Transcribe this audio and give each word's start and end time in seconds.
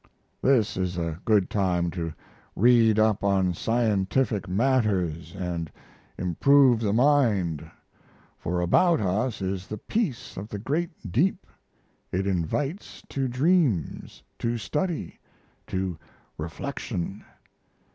This 0.41 0.77
is 0.77 0.97
a 0.97 1.19
good 1.25 1.47
time 1.47 1.91
to 1.91 2.11
read 2.55 2.97
up 2.97 3.23
on 3.23 3.53
scientific 3.53 4.47
matters 4.47 5.35
and 5.37 5.71
improve 6.17 6.79
the 6.79 6.91
mind, 6.91 7.69
for 8.39 8.61
about 8.61 8.99
us 8.99 9.43
is 9.43 9.67
the 9.67 9.77
peace 9.77 10.35
of 10.37 10.47
the 10.47 10.57
great 10.57 11.11
deep. 11.11 11.45
It 12.11 12.25
invites 12.25 13.03
to 13.09 13.27
dreams, 13.27 14.23
to 14.39 14.57
study, 14.57 15.19
to 15.67 15.99
reflection. 16.35 17.23